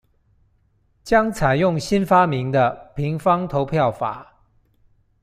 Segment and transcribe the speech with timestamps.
[1.03, 4.33] 將採用新發明的「平方投票法」